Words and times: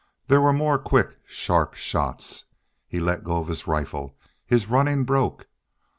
There 0.29 0.41
were 0.41 0.51
more 0.51 0.79
quick, 0.79 1.19
sharp 1.27 1.75
shots. 1.75 2.45
He 2.87 2.99
let 2.99 3.23
go 3.23 3.37
of 3.37 3.49
his 3.49 3.67
rifle. 3.67 4.15
His 4.47 4.65
running 4.67 5.03
broke. 5.03 5.47